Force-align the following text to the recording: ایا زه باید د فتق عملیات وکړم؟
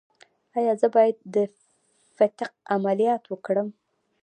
ایا 0.57 0.73
زه 0.81 0.87
باید 0.95 1.17
د 1.35 1.35
فتق 2.15 2.51
عملیات 2.75 3.23
وکړم؟ 3.27 3.67